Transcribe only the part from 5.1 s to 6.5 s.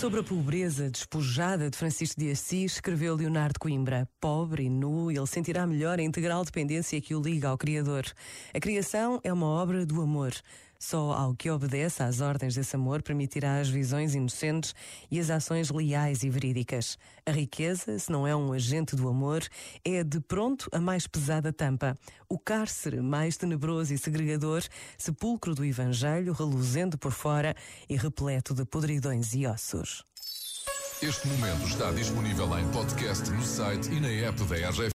ele sentirá melhor a integral